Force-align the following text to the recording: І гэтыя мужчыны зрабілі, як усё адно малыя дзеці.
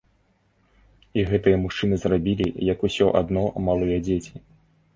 І 1.19 1.25
гэтыя 1.31 1.59
мужчыны 1.67 1.95
зрабілі, 2.05 2.47
як 2.73 2.89
усё 2.89 3.13
адно 3.23 3.47
малыя 3.69 4.03
дзеці. 4.09 4.33